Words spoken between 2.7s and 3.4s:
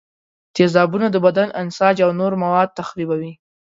تخریبوي.